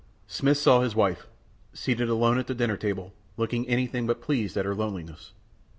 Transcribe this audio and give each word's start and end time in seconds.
Smith 0.25 0.57
saw 0.57 0.81
his 0.81 0.95
wife, 0.95 1.27
seated 1.73 2.09
alone 2.09 2.39
at 2.39 2.47
the 2.47 2.55
dinner 2.55 2.75
table, 2.75 3.13
looking 3.37 3.67
anything 3.67 4.07
but 4.07 4.19
pleased 4.19 4.57
at 4.57 4.65
her 4.65 4.73
loneliness. 4.73 5.31